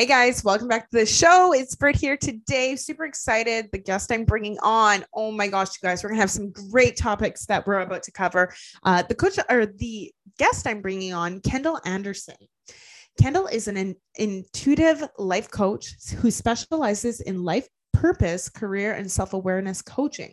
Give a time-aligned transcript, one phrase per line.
[0.00, 1.52] Hey guys, welcome back to the show.
[1.52, 2.74] It's Britt here today.
[2.74, 3.68] Super excited.
[3.70, 5.04] The guest I'm bringing on.
[5.12, 8.10] Oh my gosh, you guys, we're gonna have some great topics that we're about to
[8.10, 8.50] cover.
[8.82, 12.36] Uh, the coach or the guest I'm bringing on, Kendall Anderson.
[13.20, 19.34] Kendall is an in, intuitive life coach who specializes in life purpose, career, and self
[19.34, 20.32] awareness coaching.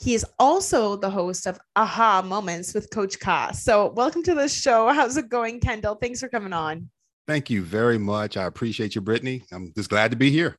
[0.00, 3.52] He is also the host of Aha Moments with Coach Ka.
[3.52, 4.88] So, welcome to the show.
[4.88, 5.94] How's it going, Kendall?
[5.94, 6.90] Thanks for coming on.
[7.26, 8.36] Thank you very much.
[8.36, 9.42] I appreciate you, Brittany.
[9.52, 10.56] I'm just glad to be here.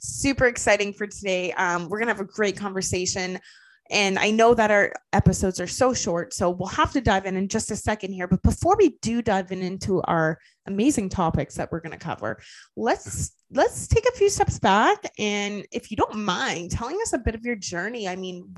[0.00, 1.52] Super exciting for today.
[1.52, 3.38] Um, we're going to have a great conversation.
[3.90, 7.36] And I know that our episodes are so short, so we'll have to dive in
[7.36, 8.26] in just a second here.
[8.26, 12.40] But before we do dive in into our amazing topics that we're going to cover,
[12.76, 15.10] let's let's take a few steps back.
[15.18, 18.54] And if you don't mind telling us a bit of your journey, I mean,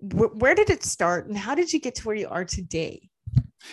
[0.00, 3.10] where did it start, and how did you get to where you are today?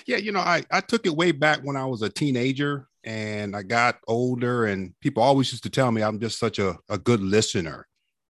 [0.06, 3.56] Yeah, you know, I, I took it way back when I was a teenager and
[3.56, 6.98] I got older, and people always used to tell me I'm just such a, a
[6.98, 7.88] good listener.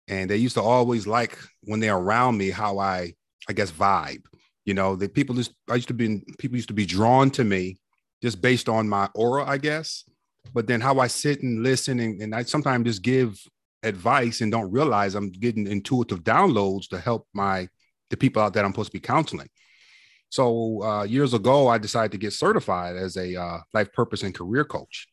[0.08, 3.14] And they used to always like when they're around me how I,
[3.48, 4.22] I guess, vibe.
[4.64, 7.44] You know, the people just, I used to be, people used to be drawn to
[7.44, 7.78] me
[8.22, 10.04] just based on my aura, I guess.
[10.54, 13.38] But then how I sit and listen, and, and I sometimes just give
[13.82, 17.68] advice and don't realize I'm getting intuitive downloads to help my,
[18.10, 19.48] the people out that I'm supposed to be counseling.
[20.36, 24.34] So uh, years ago, I decided to get certified as a uh, life purpose and
[24.34, 25.08] career coach,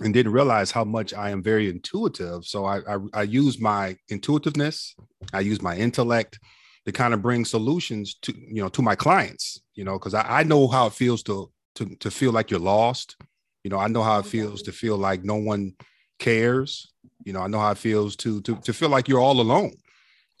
[0.00, 2.44] and didn't realize how much I am very intuitive.
[2.44, 4.96] So I, I, I use my intuitiveness,
[5.32, 6.40] I use my intellect
[6.84, 9.62] to kind of bring solutions to you know to my clients.
[9.74, 12.58] You know, because I, I know how it feels to to to feel like you're
[12.74, 13.16] lost.
[13.62, 15.74] You know, I know how it feels to feel like no one
[16.18, 16.92] cares.
[17.24, 19.74] You know, I know how it feels to to to feel like you're all alone.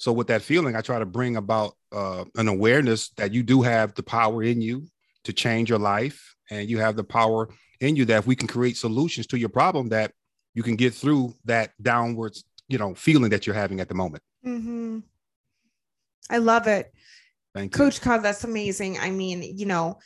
[0.00, 3.60] So with that feeling, I try to bring about uh, an awareness that you do
[3.60, 4.86] have the power in you
[5.24, 7.50] to change your life, and you have the power
[7.80, 10.12] in you that if we can create solutions to your problem, that
[10.54, 14.22] you can get through that downwards, you know, feeling that you're having at the moment.
[14.44, 15.00] Mm-hmm.
[16.30, 16.94] I love it.
[17.54, 17.76] Thank you.
[17.76, 18.98] Coach Ka, that's amazing.
[18.98, 19.98] I mean, you know,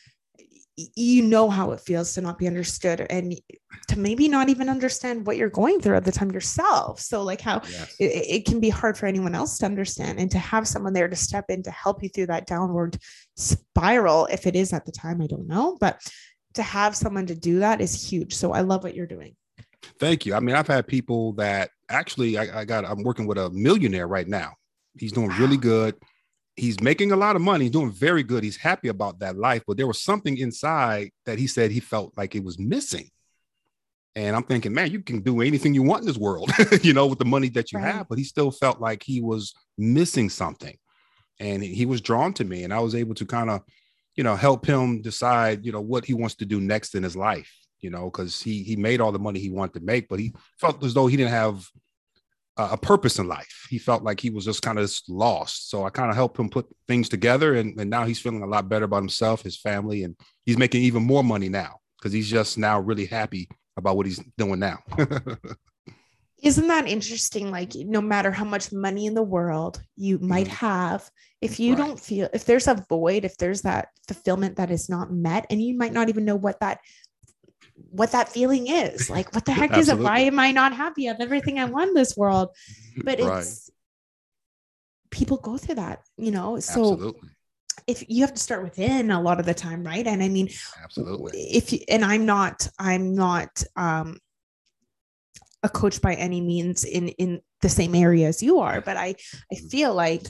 [0.77, 3.39] you know how it feels to not be understood and
[3.87, 6.99] to maybe not even understand what you're going through at the time yourself.
[6.99, 7.95] So like how yes.
[8.01, 11.07] it, it, can be hard for anyone else to understand and to have someone there
[11.07, 12.99] to step in to help you through that downward
[13.37, 16.01] spiral if it is at the time i don't know but
[16.55, 18.35] to have someone to do that is huge.
[18.35, 19.37] So i love what you're doing.
[20.01, 20.35] Thank you.
[20.35, 24.09] I mean i've had people that actually i, I got i'm working with a millionaire
[24.09, 24.55] right now.
[24.99, 25.39] He's doing wow.
[25.39, 25.95] really good
[26.57, 28.45] he's making a lot of money, he's doing very good.
[28.45, 32.17] He's happy about that life, but there was something inside that he said he felt
[32.17, 33.11] like it was missing.
[34.17, 36.51] And I'm thinking, man, you can do anything you want in this world,
[36.83, 37.95] you know, with the money that you right.
[37.95, 38.09] have.
[38.09, 40.77] But he still felt like he was missing something.
[41.41, 42.63] And he was drawn to me.
[42.63, 43.63] And I was able to kind of,
[44.15, 47.17] you know, help him decide, you know, what he wants to do next in his
[47.17, 50.21] life, you know, because he he made all the money he wanted to make, but
[50.21, 51.69] he felt as though he didn't have
[52.57, 53.67] a purpose in life.
[53.69, 55.71] He felt like he was just kind of lost.
[55.71, 57.55] So I kind of helped him put things together.
[57.55, 60.83] And, and now he's feeling a lot better about himself, his family, and he's making
[60.83, 64.79] even more money now because he's just now really happy about what he's doing now.
[66.43, 67.51] Isn't that interesting?
[67.51, 70.67] Like, no matter how much money in the world you might mm-hmm.
[70.67, 71.11] have,
[71.41, 71.79] if you right.
[71.79, 75.63] don't feel, if there's a void, if there's that fulfillment that is not met, and
[75.63, 76.81] you might not even know what that
[77.91, 79.11] what that feeling is.
[79.15, 79.99] Like, what the heck is it?
[79.99, 82.51] Why am I not happy of everything I want in this world?
[83.05, 83.75] But it's right.
[85.11, 86.61] people go through that, you know.
[86.61, 87.31] So Absolutely.
[87.89, 90.07] if you have to start within a lot of the time, right?
[90.07, 90.49] And I mean,
[90.83, 91.41] Absolutely.
[91.41, 94.19] If you and I'm not, I'm not um
[95.65, 99.07] a coach by any means in in the same area as you are, but I
[99.07, 99.67] I mm-hmm.
[99.69, 100.27] feel like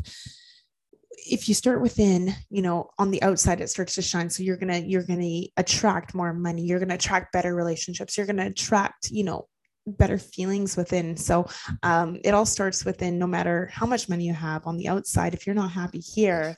[1.25, 4.31] if you start within you know on the outside it starts to shine.
[4.31, 6.63] So you're gonna you're gonna attract more money.
[6.63, 8.17] You're gonna attract better relationships.
[8.17, 9.49] You're gonna attract you know
[9.87, 11.17] better feelings within.
[11.17, 11.47] So
[11.83, 15.35] um, it all starts within no matter how much money you have on the outside
[15.35, 16.57] if you're not happy here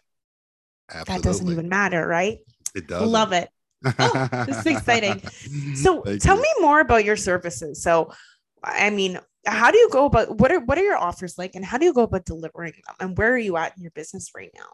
[0.88, 1.14] Absolutely.
[1.14, 2.38] that doesn't even matter right?
[2.74, 3.48] It does love it.
[3.98, 5.22] Oh, this is exciting.
[5.76, 6.42] So tell you.
[6.42, 7.82] me more about your services.
[7.82, 8.12] So
[8.64, 11.64] i mean how do you go about what are what are your offers like and
[11.64, 14.30] how do you go about delivering them and where are you at in your business
[14.34, 14.66] right now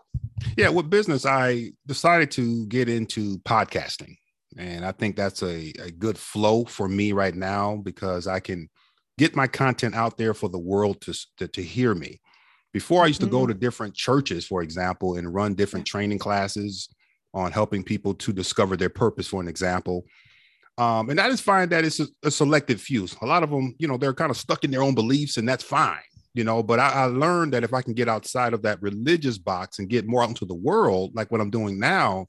[0.57, 4.17] yeah with business i decided to get into podcasting
[4.59, 8.69] And I think that's a, a good flow for me right now because I can
[9.19, 12.21] get my content out there for the world to, to, to hear me.
[12.73, 13.61] Before I used to go to mm-hmm.
[13.61, 16.89] different churches, for example, and run different training classes
[17.35, 20.05] on helping people to discover their purpose, for an example.
[20.83, 23.07] Um, and I just find that it's a, a selected few.
[23.21, 25.49] A lot of them, you know, they're kind of stuck in their own beliefs, and
[25.49, 26.01] that's fine,
[26.35, 26.63] you know.
[26.63, 29.89] But I, I learned that if I can get outside of that religious box and
[29.89, 32.27] get more out into the world, like what I'm doing now,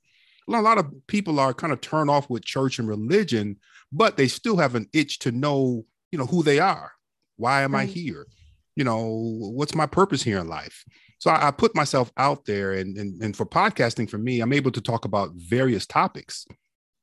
[0.48, 3.58] a lot of people are kind of turned off with church and religion,
[3.92, 6.92] but they still have an itch to know, you know, who they are.
[7.38, 7.74] Why am.
[7.74, 8.28] I here?
[8.76, 9.08] You know,
[9.56, 10.84] what's my purpose here in life?
[11.20, 14.54] So I, I put myself out there, and, and and for podcasting, for me, I'm
[14.54, 16.46] able to talk about various topics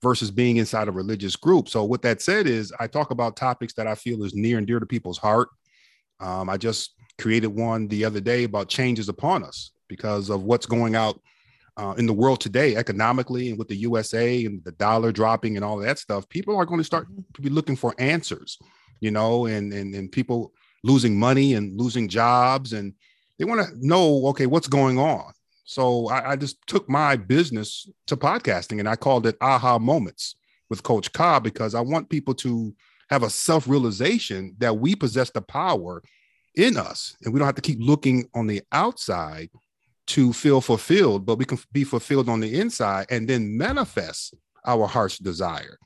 [0.03, 1.69] versus being inside a religious group.
[1.69, 4.67] So what that said is I talk about topics that I feel is near and
[4.67, 5.49] dear to people's heart.
[6.21, 10.67] Um, I just created one the other day about changes upon us because of what's
[10.67, 11.21] going out
[11.77, 15.65] uh, in the world today, economically and with the USA and the dollar dropping and
[15.65, 16.29] all that stuff.
[16.29, 17.21] People are going to start mm-hmm.
[17.35, 18.59] to be looking for answers,
[19.01, 20.53] you know, and and and people
[20.83, 22.95] losing money and losing jobs and
[23.39, 25.33] they want to know, okay, what's going on?
[25.71, 30.35] So I, I, just took my business to podcasting and I called it aha moments
[30.69, 32.75] with Coach Ka because I want people to
[33.09, 36.03] have a self realization that we possess the power
[36.57, 39.49] in us and we don't have to keep looking on the outside
[40.09, 44.35] to feel fulfilled, but we can be fulfilled on the inside and then manifest
[44.67, 45.79] our heart's desire.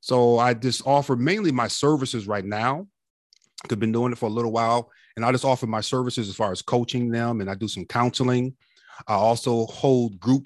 [0.00, 2.88] So I just offer mainly my services right now.
[3.70, 6.34] I've been doing it for a little while, and I just offer my services as
[6.34, 8.56] far as coaching them, and I do some counseling
[9.06, 10.44] I also hold group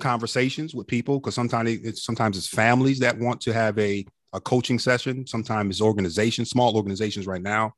[0.00, 4.40] conversations with people because sometimes it's sometimes it's families that want to have a, a
[4.40, 5.26] coaching session.
[5.26, 7.72] Sometimes it's organizations, small organizations right now.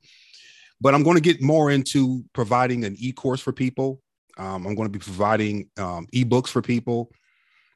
[0.81, 4.00] But I'm going to get more into providing an e-course for people.
[4.37, 7.11] Um, I'm going to be providing um, ebooks for people,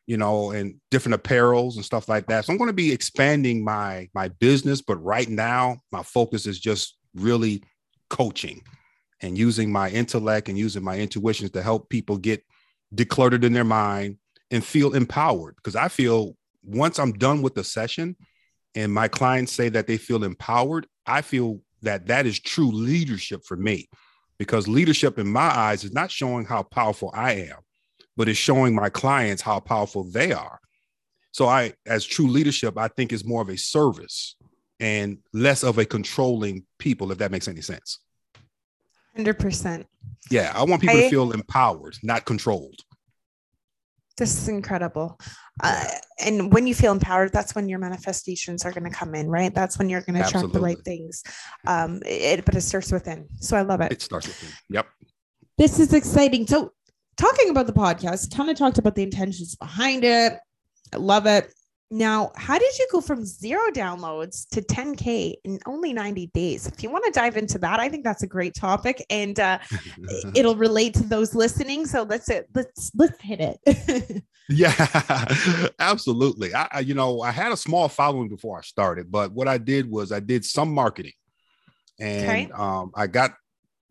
[0.06, 2.44] you know, and different apparels and stuff like that.
[2.44, 4.82] So I'm going to be expanding my my business.
[4.82, 7.62] But right now, my focus is just really
[8.10, 8.62] coaching
[9.20, 12.44] and using my intellect and using my intuitions to help people get
[12.94, 14.18] decluttered in their mind
[14.50, 15.56] and feel empowered.
[15.56, 18.16] Because I feel once I'm done with the session
[18.74, 23.44] and my clients say that they feel empowered, I feel that that is true leadership
[23.44, 23.88] for me.
[24.38, 27.58] Because leadership in my eyes is not showing how powerful I am,
[28.16, 30.60] but it's showing my clients how powerful they are.
[31.32, 34.36] So I, as true leadership, I think is more of a service
[34.80, 37.98] and less of a controlling people, if that makes any sense.
[39.18, 39.84] 100%.
[40.30, 42.80] Yeah, I want people I, to feel empowered, not controlled.
[44.16, 45.18] This is incredible.
[45.62, 45.84] Uh,
[46.18, 49.54] and when you feel empowered, that's when your manifestations are going to come in, right?
[49.54, 51.22] That's when you're going to attract the right things.
[51.66, 53.28] Um, it, but it starts within.
[53.40, 53.92] So I love it.
[53.92, 54.50] It starts within.
[54.70, 54.86] Yep.
[55.56, 56.46] This is exciting.
[56.46, 56.72] So,
[57.16, 60.34] talking about the podcast, of talked about the intentions behind it.
[60.92, 61.52] I love it.
[61.90, 66.67] Now, how did you go from zero downloads to 10K in only 90 days?
[66.67, 69.58] If you want to dive into that, I think that's a great topic and uh,
[70.35, 71.87] it'll relate to those listening.
[71.87, 74.23] So let's let's let's hit it.
[74.50, 76.55] yeah, absolutely.
[76.55, 79.56] I, I, you know, I had a small following before I started, but what I
[79.56, 81.12] did was I did some marketing
[81.99, 82.50] and okay.
[82.52, 83.32] um, I got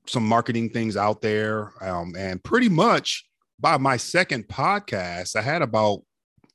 [0.06, 1.74] some marketing things out there.
[1.82, 3.28] Um, and pretty much
[3.60, 6.02] by my second podcast, I had about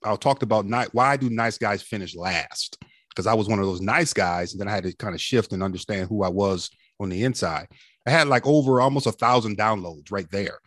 [0.04, 2.82] I talked about not, why do nice guys finish last?
[3.08, 5.20] Because I was one of those nice guys, and then I had to kind of
[5.20, 7.68] shift and understand who I was on the inside.
[8.06, 10.58] I had like over almost a thousand downloads right there,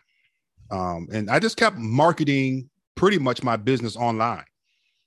[0.70, 4.44] um, and I just kept marketing pretty much my business online.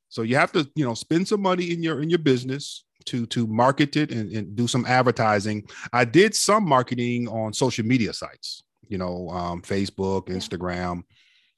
[0.09, 3.25] So you have to, you know, spend some money in your in your business to
[3.27, 5.63] to market it and, and do some advertising.
[5.93, 11.03] I did some marketing on social media sites, you know, um, Facebook, Instagram,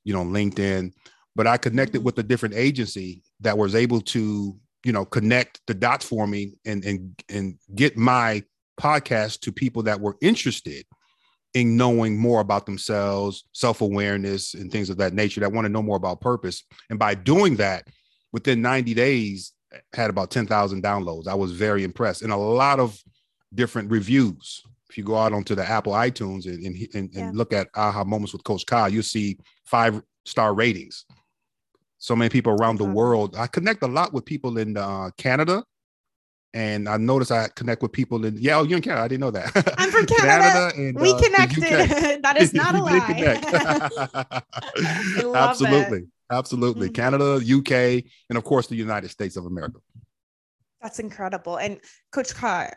[0.03, 0.93] you know, LinkedIn
[1.35, 2.05] but I connected mm-hmm.
[2.05, 6.53] with a different agency that was able to, you know, connect the dots for me
[6.65, 8.43] and and and get my
[8.79, 10.85] podcast to people that were interested
[11.53, 15.81] in knowing more about themselves, self-awareness and things of that nature that want to know
[15.81, 16.63] more about purpose.
[16.89, 17.87] And by doing that,
[18.31, 19.51] within 90 days,
[19.93, 21.27] had about 10,000 downloads.
[21.27, 22.97] I was very impressed and a lot of
[23.53, 24.63] different reviews.
[24.89, 27.27] If you go out onto the Apple iTunes and, and, and, yeah.
[27.27, 31.05] and look at Aha Moments with Coach Ka, you'll see five star ratings
[32.01, 33.35] so many people around the world.
[33.37, 35.63] I connect a lot with people in uh, Canada,
[36.51, 39.03] and I notice I connect with people in yeah, oh, you're in Canada.
[39.03, 39.75] I didn't know that.
[39.77, 40.25] I'm from Canada.
[40.25, 41.61] Canada and, we uh, connected.
[42.23, 42.97] that is not a lie.
[45.35, 46.05] Absolutely, it.
[46.31, 46.89] absolutely.
[46.89, 46.93] Mm-hmm.
[46.93, 49.77] Canada, UK, and of course the United States of America.
[50.81, 51.57] That's incredible.
[51.57, 51.79] And
[52.11, 52.71] Coach Ka,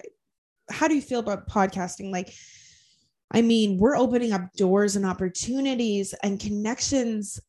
[0.70, 2.12] how do you feel about podcasting?
[2.12, 2.30] Like,
[3.30, 7.40] I mean, we're opening up doors and opportunities and connections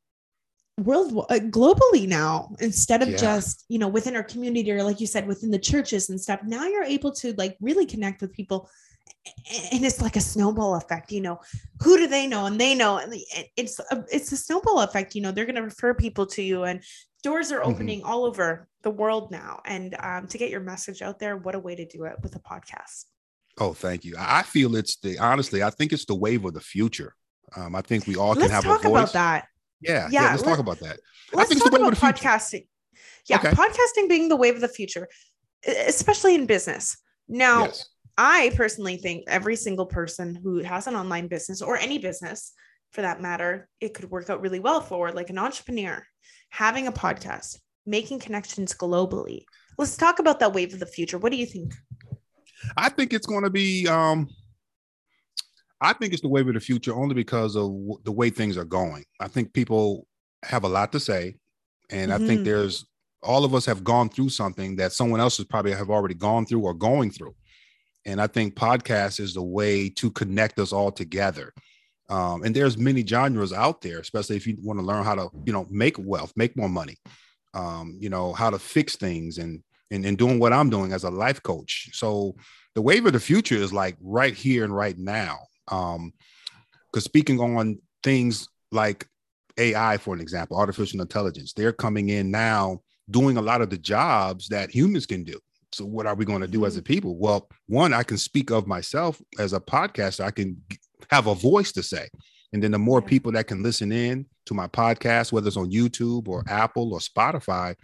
[0.78, 3.16] world uh, globally now instead of Yeah.
[3.18, 6.42] just you know within our community or like you said within the churches and stuff
[6.44, 8.70] now you're able to like really connect with people
[9.74, 11.40] and it's like a snowball effect you know
[11.82, 13.14] who do they know and they know and
[13.56, 16.64] it's a, it's a snowball effect you know they're going to refer people to you
[16.64, 16.84] and
[17.24, 17.68] doors are Mhm.
[17.72, 21.56] opening all over the world now and um, to get your message out there what
[21.56, 23.06] a way to do it with a podcast
[23.58, 24.16] Oh, thank you.
[24.20, 27.16] I feel it's the honestly, I think it's the wave of the future.
[27.56, 28.92] Um, I think we all can let's have talk a voice.
[28.92, 29.48] about that
[29.82, 30.32] Yeah, Yeah, yeah.
[30.32, 31.00] Let's let- talk about that.
[31.34, 32.68] Let's think it's the talk about podcasting
[33.28, 33.50] yeah Okay.
[33.52, 35.08] podcasting being the wave of the future
[35.88, 36.96] especially in business
[37.28, 37.90] now Yes.
[38.18, 42.54] I personally think every single person who has an online business or any business
[42.94, 46.02] for that matter, it could work out really well for like an entrepreneur
[46.52, 49.44] having a podcast, making connections globally.
[49.78, 51.18] Let's talk about that wave of the future.
[51.18, 51.74] What do you think?
[52.78, 53.86] I think it's going to be.
[53.90, 54.30] Um,
[55.86, 58.58] I think it's the wave of the future only because of w- the way things
[58.58, 59.04] are going.
[59.20, 60.08] I think people
[60.44, 61.38] have a lot to say,
[61.90, 62.46] and I think Mhm.
[62.46, 62.86] there's
[63.24, 66.46] all of us have gone through something that someone else has probably have already gone
[66.46, 67.36] through or going through,
[68.06, 71.54] and I think podcast is the way to connect us all together.
[72.10, 75.30] Um, and there's many genres out there, especially if you want to learn how to,
[75.46, 76.98] you know, make wealth, make more money,
[77.56, 81.04] um, you know, how to fix things and and, and doing what I'm doing as
[81.04, 81.90] a life coach.
[81.94, 82.36] So
[82.74, 85.38] the wave of the future is like right here and right now.
[85.70, 86.14] Um,
[86.92, 89.06] because speaking on things like
[89.58, 93.78] AI, for an example, artificial intelligence, they're coming in now doing a lot of the
[93.78, 95.40] jobs that humans can do.
[95.72, 97.18] So what are we going to do as a people?
[97.18, 100.24] Well, one, I can speak of myself as a podcaster.
[100.24, 100.62] I can
[101.12, 102.08] have a voice to say.
[102.54, 105.72] And then the more people that can listen in to my podcast, whether it's on
[105.72, 107.76] YouTube or Apple or Spotify,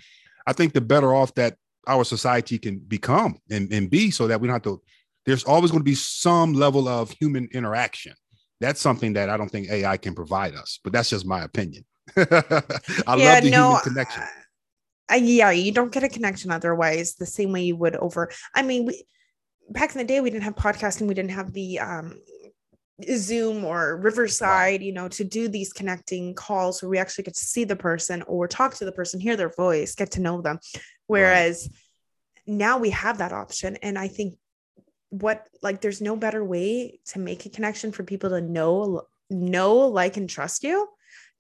[0.47, 1.57] I think the better off that
[1.87, 4.81] our society can become and, and be so that we don't have to
[5.25, 8.13] there's always going to be some level of human interaction
[8.59, 11.85] that's something that i don't think ai can provide us but that's just my opinion
[12.17, 14.23] i love the human connection
[15.11, 18.31] uh, yeah, you don't get a connection otherwise the same way you would over.
[18.55, 19.03] I mean, we,
[19.69, 22.21] back in the day, we didn't have podcasting, we didn't have the um,
[23.15, 27.43] Zoom or Riverside, you know, to do these connecting calls where we actually get to
[27.43, 30.59] see the person or talk to the person, hear their voice, get to know them.
[31.07, 31.69] Whereas
[32.47, 33.77] now we have that option.
[33.81, 34.35] And I think
[35.11, 39.75] what like there's no better way to make a connection for people to know, know,
[39.75, 40.87] like, and trust you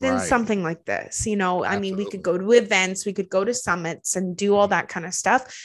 [0.01, 0.27] than Right.
[0.27, 1.25] something like this.
[1.25, 4.35] You know, I mean, we could go to events, we could go to summits and
[4.35, 5.55] do all that kind of stuff.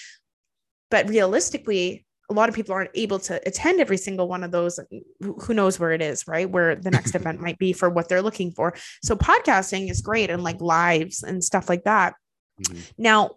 [0.90, 4.78] But realistically, a lot of people aren't able to attend every single one of those.
[5.20, 6.48] Who knows where it is, right?
[6.48, 8.74] Where the next event might be for what they're looking for.
[9.02, 12.14] So podcasting is great and like lives and stuff like that.
[12.60, 12.92] Mhm.
[12.98, 13.30] Now,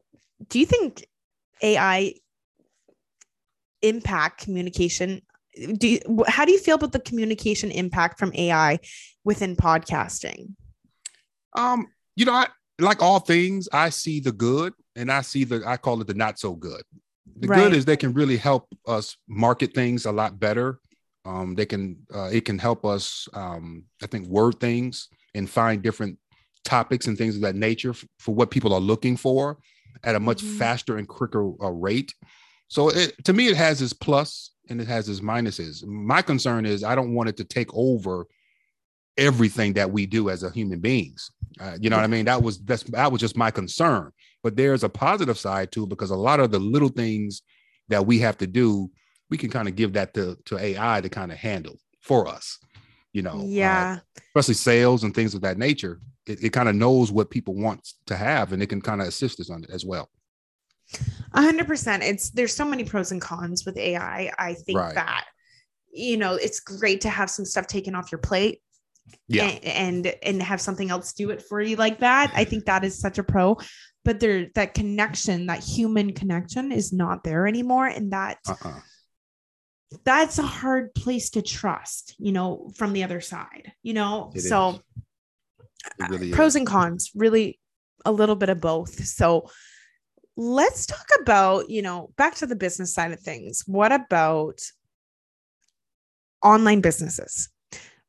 [0.48, 1.08] do you think
[1.62, 2.16] AI
[3.82, 5.22] impact communication?
[5.78, 8.80] Do you, how do you feel about the communication impact from AI
[9.24, 10.54] within podcasting?
[11.58, 12.48] um you know I,
[12.80, 16.14] like all things i see the good and i see the i call it the
[16.14, 16.84] not so good
[17.36, 17.64] the Right.
[17.64, 20.80] good is they can really help us market things a lot better
[21.26, 25.82] um they can uh, it can help us um i think word things and find
[25.82, 26.20] different
[26.64, 29.58] topics and things of that nature f- for what people are looking for
[30.04, 30.58] at a much Mhm.
[30.58, 32.14] faster and quicker uh, rate
[32.70, 35.86] so it, to me it has its plus and it has its minuses.
[35.86, 38.28] My concern is i don't want it to take over
[39.18, 41.30] everything that we do as a human beings.
[41.60, 42.26] Uh, you know what i mean?
[42.26, 44.12] That was that's that was just my concern.
[44.42, 47.42] But there's a positive side too because a lot of the little things
[47.90, 48.90] that we have to do
[49.30, 52.60] we can kind of give that to, to ai to kind of handle for us
[53.14, 54.00] you know uh, yeah.
[54.28, 56.00] especially sales and things of that nature.
[56.28, 59.08] It, it kind of knows what people want to have and it can kind of
[59.08, 60.10] assist us on it as well
[61.34, 62.04] hundred percent.
[62.04, 64.32] It's there's so many pros and cons with AI.
[64.38, 64.96] I think Right.
[64.96, 65.26] that
[65.92, 68.62] you know it's great to have some stuff taken off your plate
[69.28, 72.32] yeah and, and and have something else do it for you like that.
[72.36, 73.58] I think that is such a pro.
[74.06, 77.88] But there that connection, that human connection is not there anymore.
[77.88, 78.80] And that uh-uh.
[80.04, 84.32] that's a hard place to trust, you know, from the other side, you know.
[84.34, 84.80] It so
[86.10, 87.60] really pros and cons really
[88.06, 89.50] a little bit of both so
[90.40, 93.64] let's talk about you know back to the business side of things.
[93.68, 94.62] What about
[96.42, 97.50] online businesses?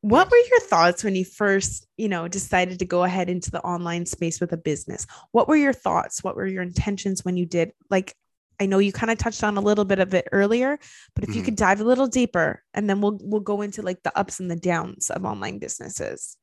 [0.02, 3.60] What were your thoughts when you first you know decided to go ahead into the
[3.62, 5.06] online space with a business?
[5.32, 6.22] What were your thoughts?
[6.22, 8.14] What were your intentions when you did like
[8.60, 10.78] i know you kind of touched on a little bit of it earlier
[11.14, 11.44] but if you Mhm.
[11.46, 14.50] could dive a little deeper and then we'll we'll go into like the ups and
[14.50, 16.36] the downs of online businesses.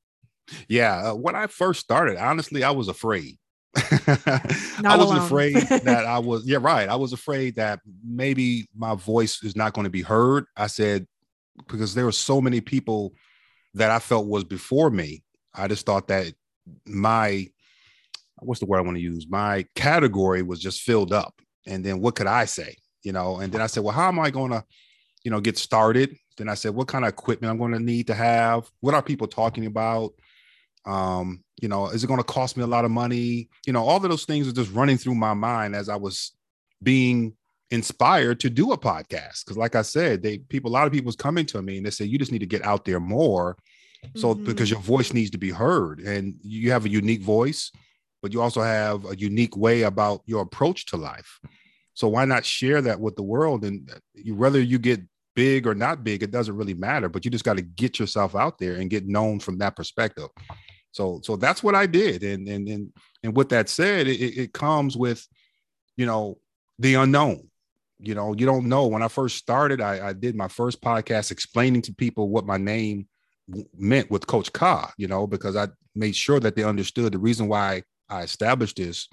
[0.67, 3.37] Yeah, uh, when I first started, honestly, I was afraid.
[3.75, 6.45] I wasn't afraid that I was.
[6.45, 6.89] Yeah, right.
[6.89, 10.45] I was afraid that maybe my voice is not going to be heard.
[10.55, 11.07] I said
[11.67, 13.13] because there were so many people
[13.73, 15.23] that I felt was before me.
[15.53, 16.33] I just thought that
[16.85, 17.47] my
[18.39, 19.27] what's the word I want to use?
[19.29, 21.33] My category was just filled up.
[21.65, 22.75] And then what could I say?
[23.03, 24.63] You know, and then I said, well, how am I going to,
[25.23, 26.15] you know, get started?
[26.37, 28.69] Then I said, what kind of equipment I'm going to need to have?
[28.79, 30.13] What are people talking about?
[30.87, 33.49] Um, you know, is it going to cost me a lot of money?
[33.65, 36.31] You know, all of those things are just running through my mind as I was
[36.81, 37.35] being
[37.71, 39.45] inspired to do a podcast.
[39.45, 41.85] Cause like I said, they people, a lot of people was coming to me and
[41.85, 43.57] they say, you just need to get out there more.
[44.15, 44.45] So mm-hmm.
[44.45, 47.71] because your voice needs to be heard and you have a unique voice,
[48.21, 51.39] but you also have a unique way about your approach to life.
[51.93, 53.65] So why not share that with the world?
[53.65, 55.01] And you, whether you get
[55.35, 58.35] big or not big, it doesn't really matter, but you just got to get yourself
[58.35, 60.29] out there and get known from that perspective.
[60.97, 62.23] So, so that's what I did.
[62.23, 65.27] And, and, and, and with that said, it, it comes with,
[65.95, 66.39] you know,
[66.79, 67.47] the unknown
[67.99, 68.87] you know, you don't know.
[68.87, 72.57] When I first started, I, I did my first podcast explaining to people what my
[72.57, 73.07] name
[73.75, 77.47] meant with Coach Ka, you know, because I made sure that they understood the reason
[77.47, 79.07] why I established this.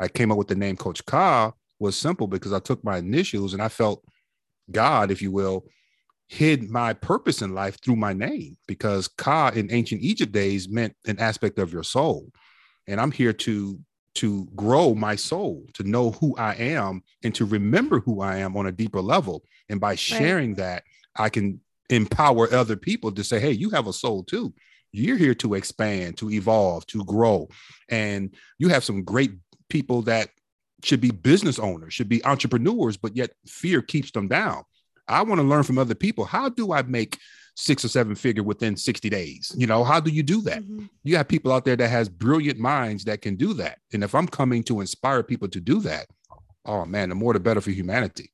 [0.00, 3.52] I came up with the name Coach Ka was simple because I took my initials
[3.52, 4.02] and I felt
[4.70, 5.66] God, if you will,
[6.32, 10.96] hid my purpose in life through my name because Ka in ancient Egypt days meant
[11.06, 12.32] an aspect of your soul.
[12.86, 13.78] And I'm here to
[14.14, 18.56] to grow my soul, to know who I am, and to remember who I am
[18.56, 19.42] on a deeper level.
[19.68, 20.58] And by sharing right.
[20.58, 20.84] that,
[21.16, 21.60] I can
[21.90, 24.54] empower other people to say, hey, you have a soul too.
[24.90, 27.48] You're here to expand, to evolve, to grow.
[27.90, 29.32] And you have some great
[29.68, 30.28] people that
[30.82, 34.64] should be business owners, should be entrepreneurs, but yet fear keeps them down.
[35.08, 36.24] I want to learn from other people.
[36.24, 37.18] How do I make
[37.54, 39.52] six or seven figure within 60 days.
[39.56, 40.62] You know, how do you do that?
[40.62, 40.86] Mm-hmm.
[41.04, 43.78] You have people out there that has brilliant minds that can do that.
[43.92, 46.06] And if I'm coming to inspire people to do that,
[46.64, 48.30] oh man, the more the better for humanity.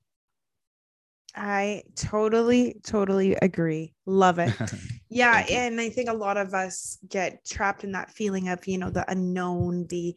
[1.35, 3.95] I totally, totally agree.
[4.07, 4.55] Love it.
[5.11, 5.39] Yeah.
[5.49, 8.91] and I think a lot of us get trapped in that feeling of, you know,
[8.91, 10.15] the unknown, the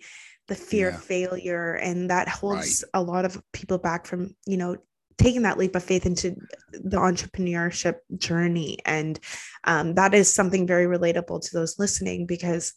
[0.50, 0.96] the fear yeah.
[0.96, 1.76] of failure.
[1.76, 3.00] And that holds right.
[3.00, 4.76] a lot of people back from, you know,
[5.22, 6.36] taking that leap of faith into
[6.72, 8.80] the entrepreneurship journey.
[8.86, 9.20] And
[9.66, 12.74] um, that is something very relatable to those listening because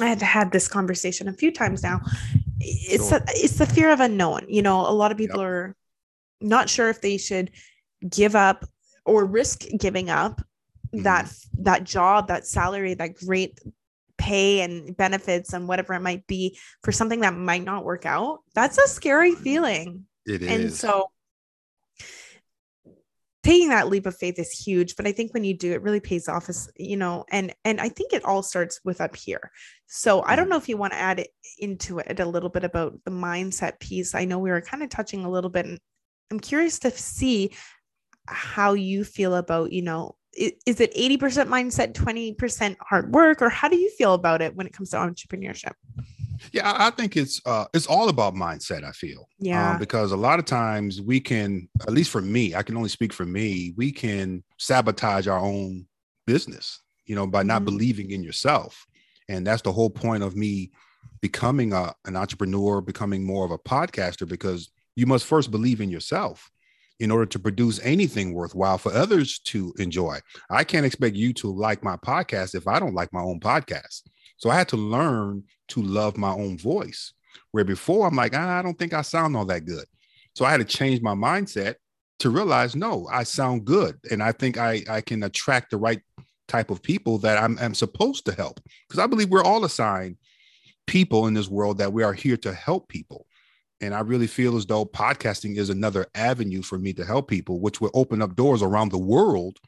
[0.00, 2.00] I have had this conversation a few times now.
[2.60, 3.18] It's sure.
[3.18, 4.46] a, it's the fear of unknown.
[4.48, 5.48] You know, a lot of people yep.
[5.48, 5.76] are
[6.40, 7.50] not sure if they should
[8.08, 8.64] give up
[9.04, 10.40] or risk giving up
[10.94, 11.02] mm-hmm.
[11.02, 13.58] that that job, that salary, that great
[14.16, 18.40] pay and benefits and whatever it might be for something that might not work out.
[18.54, 20.04] That's a scary feeling.
[20.24, 20.48] It is.
[20.50, 21.10] And so
[23.44, 26.00] taking that leap of faith is huge but i think when you do it really
[26.00, 29.50] pays off as you know and and i think it all starts with up here.
[29.86, 30.50] So i don't mm-hmm.
[30.50, 31.28] know if you want to add it
[31.58, 34.14] into it a little bit about the mindset piece.
[34.14, 35.78] I know we were kind of touching a little bit and
[36.30, 37.52] i'm curious to see
[38.26, 43.68] how you feel about you know is it 80% mindset 20% hard work or how
[43.68, 45.74] do you feel about it when it comes to entrepreneurship
[46.52, 48.84] yeah, I think it's uh, it's all about mindset.
[48.84, 52.20] I feel, um, yeah, um, because a lot of times we can, at least for
[52.20, 53.74] me, I can only speak for me.
[53.76, 55.86] We can sabotage our own
[56.26, 57.64] business, you know, by not mm-hmm.
[57.66, 58.86] believing in yourself,
[59.28, 60.72] and that's the whole point of me
[61.20, 65.90] becoming a, an entrepreneur, becoming more of a podcaster, because you must first believe in
[65.90, 66.50] yourself
[67.00, 70.18] in order to produce anything worthwhile for others to enjoy.
[70.48, 74.02] I can't expect you to like my podcast if I don't like my own podcast.
[74.36, 77.12] So I had to learn to love my own voice.
[77.50, 79.84] Where before I'm like, ah, I don't think I sound all that good.
[80.34, 81.76] So I had to change my mindset
[82.20, 83.98] to realize, no, I sound good.
[84.10, 86.00] And I think I, I can attract the right
[86.48, 88.60] type of people that I'm, I'm supposed to help.
[88.88, 90.16] Because I believe we're all assigned
[90.86, 93.26] people in this world that we are here to help people.
[93.80, 97.60] And I really feel as though podcasting is another avenue for me to help people,
[97.60, 99.58] which will open up doors around the world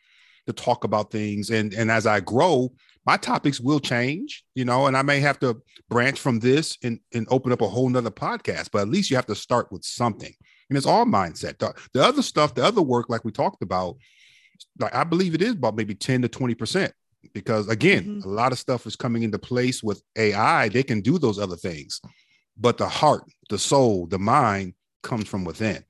[0.46, 1.50] to talk about things.
[1.50, 2.72] And, and as I grow,
[3.04, 6.98] my topics will change, you know, and I may have to branch from this and,
[7.14, 9.85] and open up a whole nother podcast, but at least you have to start with
[9.85, 10.32] something.
[10.68, 11.59] And it's all mindset.
[11.59, 13.96] The, the other stuff, the other work, like we talked about,
[14.80, 16.90] like I believe it is about maybe 10 to 20%.
[17.32, 18.28] Because again, mm-hmm.
[18.28, 20.68] a lot of stuff is coming into place with AI.
[20.68, 22.00] They can do those other things.
[22.56, 25.85] But the heart, the soul, the mind comes from within.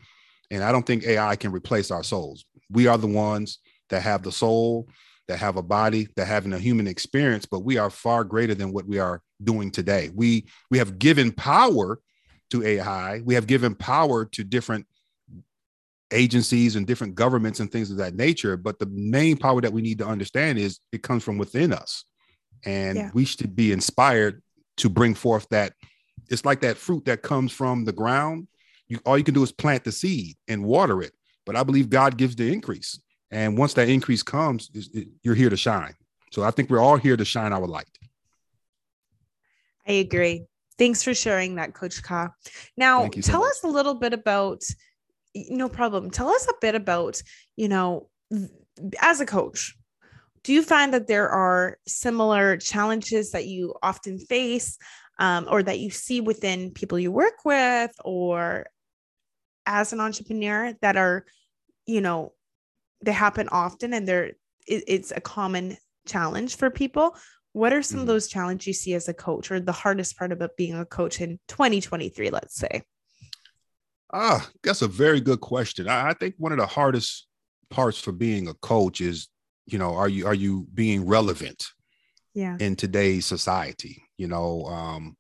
[0.51, 2.45] And I don't think AI can replace our souls.
[2.71, 3.59] We are the ones
[3.91, 4.89] that have the soul
[5.29, 8.73] that have a body, that having a human experience, but we are far greater than
[8.73, 10.11] what we are doing today.
[10.15, 11.99] We we have given power
[12.51, 13.21] to AI.
[13.25, 14.87] We have given power to different
[16.13, 18.57] agencies and different governments and things of that nature.
[18.57, 22.05] But the main power that we need to understand is it comes from within us.
[22.65, 23.11] And yeah.
[23.13, 24.43] we should be inspired
[24.79, 25.73] to bring forth that.
[26.29, 28.47] It's like that fruit that comes from the ground.
[28.89, 31.13] You all you can do is plant the seed and water it.
[31.45, 33.01] But I believe God gives the increase.
[33.31, 34.71] And once that increase comes,
[35.23, 35.95] you're here to shine.
[36.31, 37.89] So I think we're all here to shine our light.
[39.87, 40.45] I agree.
[40.79, 42.31] Thanks for sharing that, Coach Ka.
[42.77, 43.51] Now, so tell much.
[43.51, 44.63] us a little bit about,
[45.35, 46.11] no problem.
[46.11, 47.23] Tell us a bit about,
[47.57, 48.09] you know,
[49.01, 49.77] as a coach,
[50.45, 54.79] do you find that there are similar challenges that you often face
[55.19, 58.67] um, or that you see within people you work with or
[59.65, 61.25] as an entrepreneur that are,
[61.87, 62.33] you know,
[63.07, 64.33] they happen often and they're,
[64.67, 67.17] it, it's a common challenge for people?
[67.53, 68.09] What are some of Mhm.
[68.09, 71.21] those challenges you see as a coach or the hardest part about being a coach
[71.23, 72.83] in 2023, let's say?
[74.13, 75.89] Ah, that's a very good question.
[75.89, 77.27] I, I think one of the hardest
[77.71, 79.29] parts for being a coach is,
[79.67, 81.65] you know, are you are you being relevant
[82.35, 82.57] Yeah.
[82.61, 84.03] in today's society?
[84.17, 85.17] You know, um,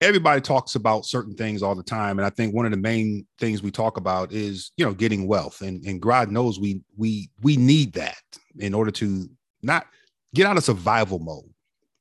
[0.00, 3.26] everybody talks about certain things all the time, and I think one of the main
[3.38, 7.30] things we talk about is, you know, getting wealth, and and God knows we we
[7.42, 8.22] we need that
[8.58, 9.28] in order to
[9.62, 9.86] not
[10.34, 11.50] get out of survival mode.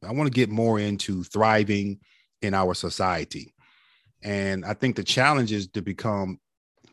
[0.04, 2.00] I want to get more into thriving
[2.42, 3.54] in our society.
[4.22, 6.40] And I think the challenge is to become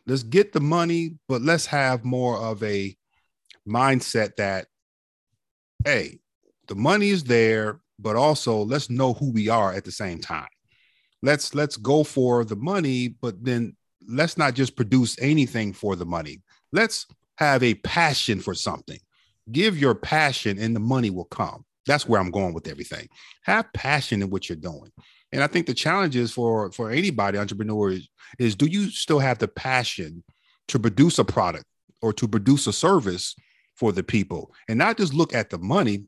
[0.07, 2.97] let's get the money, but let's have more of a
[3.67, 4.67] mindset that,
[5.85, 6.21] hey,
[6.69, 10.49] the money is there, but also let's know who we are at the same time.
[11.23, 13.77] Let's let's go for the money, but then
[14.09, 16.43] let's not just produce anything for the money.
[16.73, 18.99] Let's have a passion for something.
[19.53, 21.65] Give your passion and the money will come.
[21.87, 23.09] That's where I'm going with everything.
[23.43, 24.91] Have passion in what you're doing.
[25.33, 29.19] And I think the challenge is for for anybody entrepreneur is, is do you still
[29.19, 30.25] have the passion
[30.69, 31.65] to produce a product
[32.03, 33.35] or to produce a service
[33.75, 36.05] for the people and not just look at the money,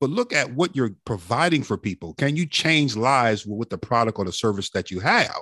[0.00, 2.14] but look at what you're providing for people.
[2.14, 5.40] Can you change lives with the product or the service that you have?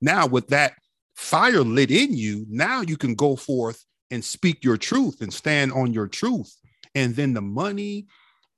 [0.00, 0.72] Now, with that
[1.14, 5.72] fire lit in you, now you can go forth and speak your truth and stand
[5.72, 6.52] on your truth.
[6.94, 8.06] And then the money,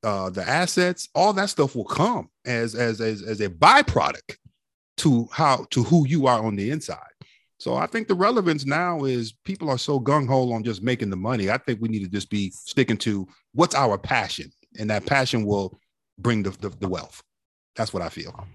[0.03, 4.37] uh, the assets, all that stuff will come as as as, as a byproduct
[4.99, 6.99] to how to who you are on the inside.
[7.59, 11.11] So I think the relevance now is people are so gung ho on just making
[11.11, 11.51] the money.
[11.51, 15.45] I think we need to just be sticking to what's our passion, and that passion
[15.45, 15.79] will
[16.19, 17.23] bring the, the, the wealth.
[17.77, 18.47] That's what I feel.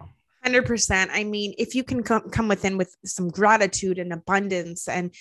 [0.43, 1.11] Hundred percent.
[1.13, 5.13] I mean, if you can come come within with some gratitude and abundance, and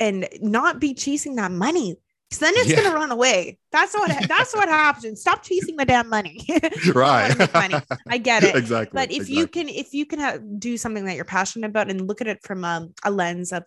[0.00, 1.96] and not be chasing that money,
[2.30, 2.82] because then it's Yeah.
[2.82, 3.58] gonna run away.
[3.72, 5.20] That's what that's what happens.
[5.20, 6.46] Stop chasing the damn money.
[6.94, 7.36] right.
[7.52, 7.74] money.
[8.06, 8.54] I get it.
[8.62, 8.90] exactly.
[8.94, 12.06] but if you can if you can have, do something that you're passionate about and
[12.06, 13.64] look at it from a, a lens of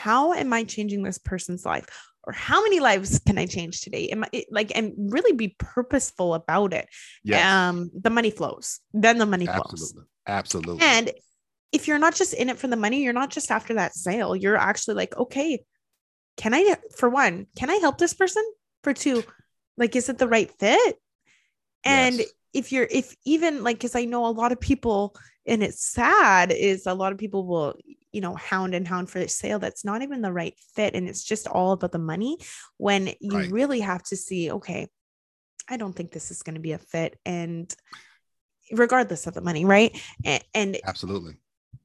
[0.00, 1.86] how am i changing this person's life?
[2.24, 4.08] Or how many lives can i change today?
[4.08, 6.86] Am i like and really be purposeful about it.
[7.24, 8.80] Yes, um the money flows.
[9.04, 9.64] Then the money flows.
[9.72, 10.84] Absolutely, absolutely.
[10.84, 11.06] and
[11.72, 14.34] if you're not just in it for the money you're not just after that sale.
[14.34, 15.50] You're actually like okay
[16.36, 16.62] can i
[16.96, 18.44] for one can i help this person?
[18.84, 19.22] For two
[19.76, 20.96] like is it the right fit?
[21.84, 22.28] And Yes.
[22.52, 25.14] if you're if even like because i know a lot of people
[25.50, 27.74] and it's sad is a lot of people will
[28.12, 31.08] you know hound and hound for a sale that's not even the right fit and
[31.08, 32.38] it's just all about the money
[32.78, 33.52] when you Right.
[33.52, 34.88] really have to see okay
[35.68, 37.74] i don't think this is going to be a fit and
[38.72, 41.34] regardless of the money right and, and absolutely.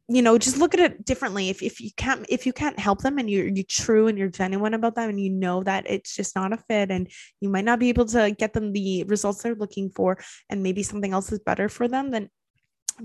[0.08, 3.02] you know just look at it differently if, if you can't if you can't help
[3.02, 6.16] them and you're you true and you're genuine about them and you know that it's
[6.16, 7.10] just not a fit and
[7.42, 10.18] you might not be able to get them the results they're looking for
[10.50, 12.30] and maybe something else is better for them then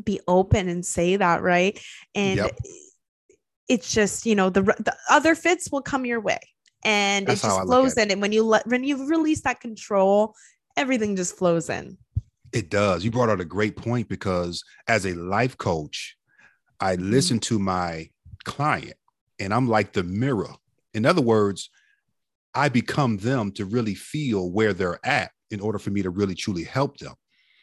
[0.04, 1.80] be open and say that right
[2.14, 2.58] and Yep.
[3.68, 6.38] it's just you know the the other fits will come your way
[6.84, 10.34] and That's it just flows in and when you let when you release that control
[10.76, 11.98] everything just flows in
[12.52, 13.04] It does.
[13.04, 16.16] You brought out a great point because as a life coach,
[16.80, 17.10] I Mm-hmm.
[17.10, 18.10] listen to my
[18.44, 18.94] client
[19.38, 20.54] and I'm like the mirror.
[20.94, 21.70] In other words,
[22.54, 26.34] I become them to really feel where they're at in order for me to really
[26.34, 27.14] truly help them.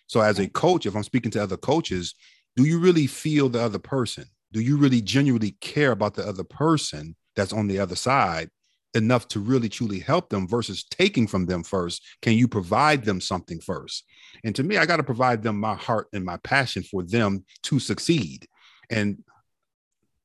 [0.07, 2.15] So, as a coach, if I'm speaking to other coaches,
[2.55, 4.25] do you really feel the other person?
[4.51, 8.49] Do you really genuinely care about the other person that's on the other side
[8.93, 12.03] enough to really truly help them versus taking from them first?
[12.21, 14.05] Can you provide them something first?
[14.43, 17.45] And to me, I got to provide them my heart and my passion for them
[17.63, 18.47] to succeed
[18.89, 19.23] and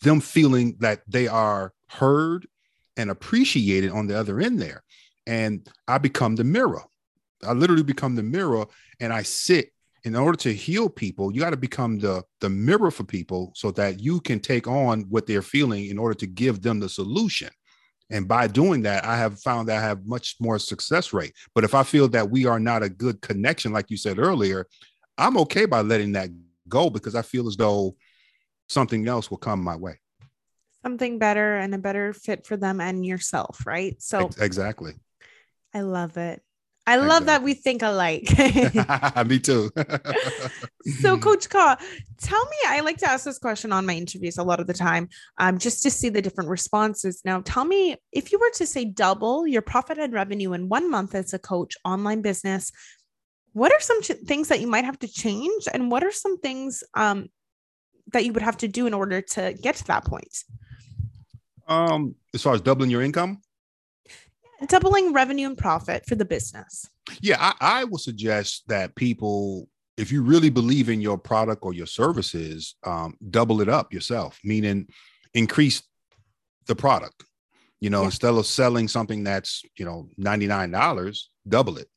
[0.01, 2.47] them feeling that they are heard
[2.97, 4.83] and appreciated on the other end there.
[5.27, 6.83] And I become the mirror.
[7.45, 8.67] I literally become the mirror
[9.01, 9.73] and I sit
[10.05, 13.71] in order to heal people, you got to become the the mirror for people so
[13.73, 17.51] that you can take on what they're feeling in order to give them the solution.
[18.11, 21.35] And by doing that, I have found that I have much more success rate.
[21.55, 24.67] But if I feel that we are not a good connection, like you said earlier,
[25.17, 26.31] I'm okay by letting that
[26.69, 27.97] go because I feel as though
[28.69, 29.99] something else will come my way.
[30.83, 34.95] something better and a better fit for them and yourself right so exactly.
[35.73, 36.43] I love it.
[36.87, 38.29] I love that we think alike.
[39.27, 39.71] Me too.
[41.01, 41.77] so, Coach Ka,
[42.19, 44.75] tell me, I like to ask this question on my interviews a lot of the
[44.75, 47.23] time, um, just to see the different responses.
[47.25, 50.91] Now, tell me if you were to say double your profit and revenue in one
[50.91, 52.73] month as a coach online business,
[53.53, 55.69] what are some ch- things that you might have to change?
[55.73, 57.29] And what are some things um,
[58.13, 60.37] that you would have to do in order to get to that point?
[61.69, 63.41] Um, as far as doubling your income?
[64.69, 66.89] Doubling revenue and profit for the business.
[67.21, 71.75] Yeah, I, I would suggest that people, if you really believe in your product or
[71.75, 74.89] your services, um, double it up yourself, meaning
[75.35, 75.83] increase
[76.67, 77.25] the product.
[77.81, 78.07] You know, yeah.
[78.07, 81.89] instead of selling something that's, you know, $99, double it.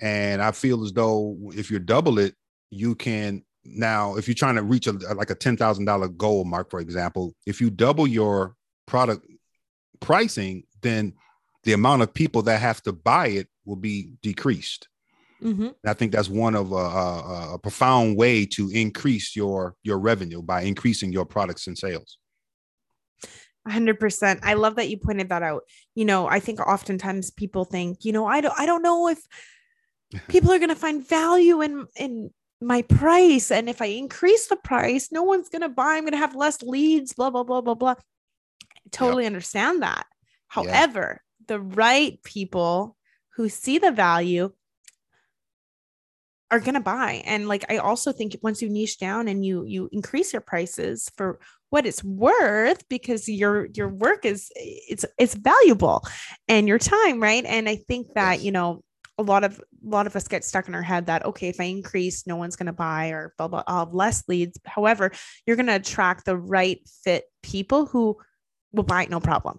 [0.00, 2.34] And I feel as though if you double it,
[2.70, 6.80] you can now, if you're trying to reach a, like a $10,000 goal mark, for
[6.80, 8.54] example, if you double your
[8.86, 9.26] product
[10.00, 11.14] pricing, then
[11.66, 14.88] the amount of people that have to buy it will be decreased.
[15.42, 15.68] Mm-hmm.
[15.84, 20.40] I think that's one of a, a, a, profound way to increase your your revenue
[20.40, 22.18] by increasing your products and sales.
[23.68, 24.38] 100%.
[24.42, 25.64] I love that you pointed that out.
[25.94, 29.18] You know, I think oftentimes people think, you know, I don't I don't know if
[30.28, 32.30] people are going to find value in in
[32.62, 35.96] my price and if I increase the price, no one's going to buy.
[35.96, 37.96] I'm going to have less leads, blah blah blah blah blah.
[38.62, 39.30] I totally yep.
[39.30, 40.06] understand that.
[40.48, 42.96] However, the right people
[43.36, 44.52] who see the value
[46.50, 47.22] are going to buy.
[47.24, 51.10] And like i also think once you niche down and you you increase your prices
[51.16, 51.38] for
[51.70, 56.02] what it's worth because your your work is it's it's valuable
[56.48, 57.44] and your time right?
[57.44, 58.82] And i think that you know
[59.18, 61.58] a lot of a lot of us get stuck in our head that okay if
[61.60, 64.58] i increase no one's going to buy or blah blah i'll have less leads.
[64.64, 65.10] However
[65.46, 68.16] you're going to attract the right fit people who
[68.72, 69.58] will buy it no problem.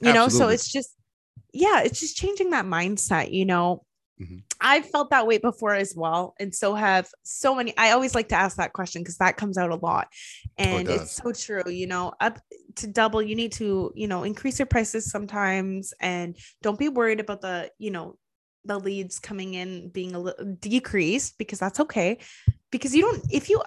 [0.00, 0.14] You Absolutely.
[0.14, 0.95] know so it's just
[1.56, 3.82] yeah, it's just changing that mindset, you know.
[4.20, 4.38] Mm-hmm.
[4.60, 6.34] I've felt that way before as well.
[6.40, 7.76] And so have so many.
[7.76, 10.08] I always like to ask that question because that comes out a lot.
[10.56, 11.70] And oh, it it's so true.
[11.70, 12.38] You know, up
[12.76, 17.20] to double, you need to, you know, increase your prices sometimes and don't be worried
[17.20, 18.16] about the, you know,
[18.64, 22.18] the leads coming in being a little decreased because that's okay.
[22.72, 23.62] Because you don't, if you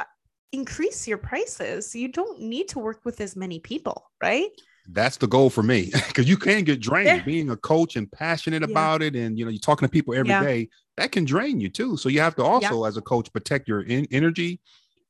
[0.51, 4.49] increase your prices, you don't need to work with as many people, right?
[4.91, 7.23] That's the goal for me because you can get drained yeah.
[7.23, 8.69] being a coach and passionate yeah.
[8.69, 10.43] about it and you know you're talking to people every yeah.
[10.43, 10.69] day.
[10.97, 13.81] that can drain you too so you have to also as a coach protect your
[13.81, 14.59] in- energy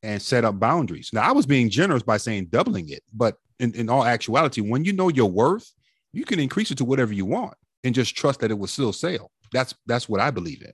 [0.03, 3.73] and set up boundaries now i was being generous by saying doubling it but in,
[3.73, 5.73] in all actuality when you know your worth
[6.11, 8.93] you can increase it to whatever you want and just trust that it will still
[8.93, 10.71] sell that's that's what i believe in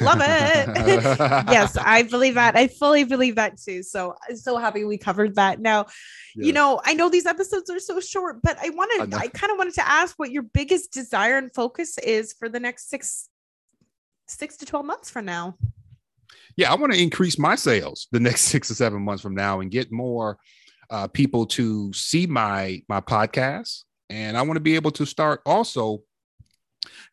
[0.00, 0.76] Love it.
[1.50, 2.56] yes, I believe that.
[2.56, 3.82] I fully believe that too.
[3.82, 5.60] So I'm so happy we covered that.
[5.60, 5.86] Now,
[6.34, 9.50] you know, I know these episodes are so short, but I wanted, I, I kind
[9.50, 13.28] of wanted to ask what your biggest desire and focus is for the next six,
[14.28, 15.56] six to 12 months from now.
[16.56, 19.60] Yeah, I want to increase my sales the next six or seven months from now
[19.60, 20.38] and get more
[20.90, 23.84] uh, people to see my my podcast.
[24.08, 26.02] And I want to be able to start also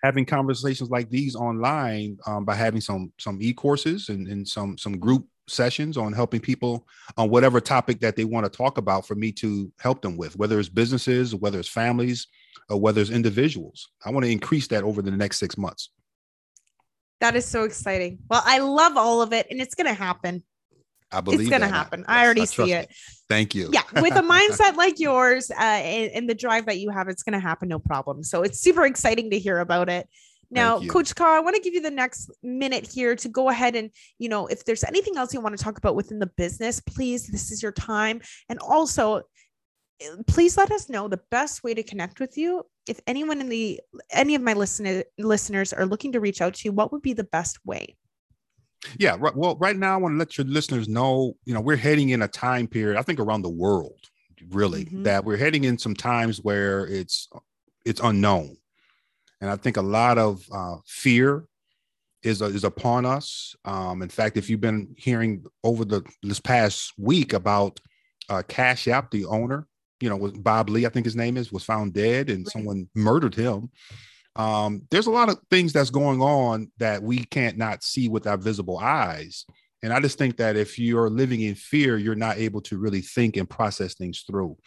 [0.01, 4.97] having conversations like these online um, by having some some e-courses and, and some some
[4.97, 9.15] group sessions on helping people on whatever topic that they want to talk about for
[9.15, 12.27] me to help them with whether it's businesses whether it's families
[12.69, 13.89] or whether it's individuals.
[14.05, 15.89] I want to increase that over the next six months.
[17.21, 18.19] That is so exciting.
[18.29, 20.43] Well i love all of it and it's going to happen
[21.11, 22.03] I believe it's going to happen.
[22.07, 22.91] I, I already I see it.
[23.29, 23.69] Thank you.
[23.71, 27.23] Yeah, with a mindset like yours uh, and, and, the drive that you have, it's
[27.23, 28.23] going to happen, no problem.
[28.23, 30.07] So it's super exciting to hear about it.
[30.49, 33.75] Now, Coach Ka, I want to give you the next minute here to go ahead
[33.75, 36.79] and, you know, if there's anything else you want to talk about within the business,
[36.79, 38.21] please, this is your time.
[38.47, 39.23] And also,
[40.27, 42.63] please let us know the best way to connect with you.
[42.87, 46.61] If anyone in the any of my listener listeners are looking to reach out to
[46.65, 47.97] you, what would be the best way?
[48.97, 51.75] Yeah, right, well, right now I want to let your listeners know, you know, we're
[51.75, 53.99] heading in a time period, I think around the world,
[54.49, 55.03] really, mm-hmm.
[55.03, 57.29] that we're heading in some times where it's
[57.85, 58.57] it's unknown.
[59.39, 61.45] And I think a lot of uh, fear
[62.23, 63.55] is is upon us.
[63.65, 67.79] Um, in fact, if you've been hearing over the this past week about
[68.29, 69.67] uh, Cash App, the owner,
[69.99, 72.51] you know, Bob Lee, I think his name is, was found dead and right.
[72.51, 73.69] someone murdered him
[74.37, 78.27] um, there's a lot of things that's going on that we can't not see with
[78.27, 79.45] our visible eyes.
[79.83, 83.01] And I just think that if you're living in fear, you're not able to really
[83.01, 84.57] think and process things through.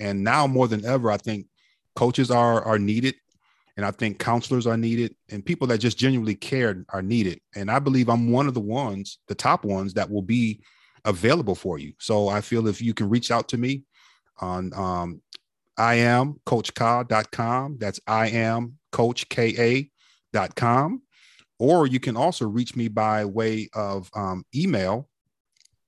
[0.00, 1.46] And now more than ever, I think
[1.94, 3.16] coaches are are needed.
[3.76, 7.40] And I think counselors are needed and people that just genuinely care are needed.
[7.54, 10.62] And I believe I'm one of the ones, the top ones that will be
[11.04, 11.92] available for you.
[11.98, 13.82] So I feel if you can reach out to me
[14.40, 15.20] on um,
[15.78, 17.78] iamcoachka.com.
[17.78, 21.02] That's I am coach K-A.com.
[21.58, 25.08] Or you can also reach me by way of um, email,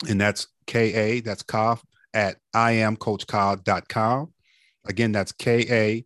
[0.09, 1.79] and that's K-A, that's ka
[2.14, 4.33] at iamcoachka.com.
[4.87, 6.05] Again, that's K-A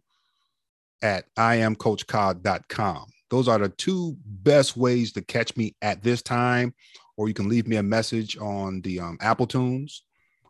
[1.01, 3.07] at iamcoachka.com.
[3.31, 6.75] Those are the two best ways to catch me at this time.
[7.16, 10.03] Or you can leave me a message on the um, Apple Tunes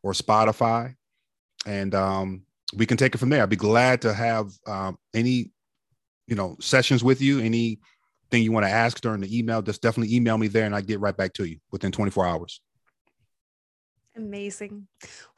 [0.03, 0.95] or Spotify,
[1.67, 2.43] and um,
[2.77, 3.43] we can take it from there.
[3.43, 5.51] I'd be glad to have um, any,
[6.27, 7.41] you know, sessions with you.
[7.41, 7.79] Anything
[8.33, 11.01] you want to ask during the email, just definitely email me there, and I get
[11.01, 12.61] right back to you within 24 hours.
[14.17, 14.87] Amazing.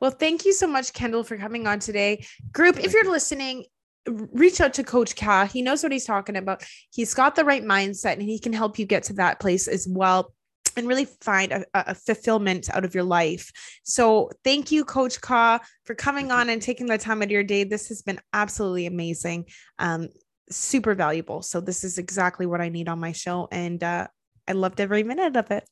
[0.00, 2.26] Well, thank you so much, Kendall, for coming on today.
[2.52, 3.66] Group, if you're listening,
[4.06, 5.46] reach out to Coach Ka.
[5.46, 6.64] He knows what he's talking about.
[6.92, 9.86] He's got the right mindset and he can help you get to that place as
[9.88, 10.34] well
[10.76, 13.50] and really find a, a, fulfillment out of your life.
[13.84, 17.44] So thank you, Coach Ka, for coming on and taking the time out of your
[17.44, 17.64] day.
[17.64, 19.46] This has been absolutely amazing.
[19.78, 20.08] Um,
[20.50, 21.42] super valuable.
[21.42, 23.48] So this is exactly what I need on my show.
[23.50, 24.08] And uh,
[24.46, 25.68] I loved every minute of it.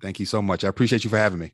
[0.00, 0.64] Thank you so much.
[0.64, 1.52] I appreciate you for having me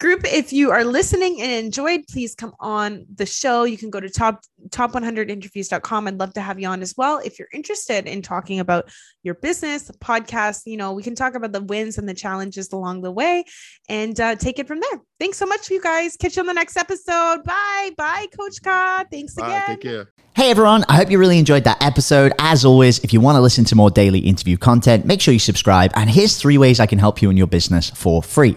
[0.00, 0.22] group.
[0.24, 3.64] If you are listening and enjoyed please come on the show.
[3.64, 7.18] You can go to top top100interviews.com i'd love to have you on as well.
[7.18, 8.90] If you're interested in talking about
[9.22, 13.02] your business podcast you know we can talk about the wins and the challenges along
[13.02, 13.44] the way.
[13.88, 15.00] And uh, take it from there.
[15.18, 16.16] Thanks so much you guys.
[16.16, 17.44] Catch you on the next episode.
[17.44, 17.90] Bye.
[17.96, 19.04] Bye coach Ka.
[19.10, 19.66] thanks bye, again.
[19.66, 20.12] Take care.
[20.36, 22.32] Hey everyone, I hope you really enjoyed that episode.
[22.38, 25.40] As always, if you want to listen to more daily interview content, make sure you
[25.40, 25.90] subscribe.
[25.96, 28.56] And here's three ways I can help you in your business for free.